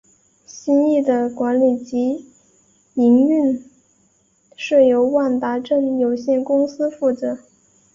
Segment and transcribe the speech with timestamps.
[0.47, 2.25] 新翼的管理及
[2.95, 3.63] 营运
[4.55, 7.37] 是由万达镇有限公司负责。